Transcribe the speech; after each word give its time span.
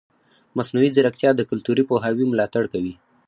مصنوعي 0.57 0.89
ځیرکتیا 0.95 1.31
د 1.35 1.41
کلتوري 1.49 1.83
پوهاوي 1.89 2.25
ملاتړ 2.31 2.63
کوي. 2.73 2.93